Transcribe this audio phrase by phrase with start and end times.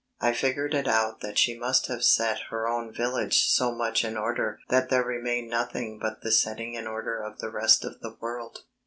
[0.19, 4.17] I figured it out that she must have set her own village so much in
[4.17, 8.15] order that there remained nothing but the setting in order of the rest of the
[8.19, 8.63] world.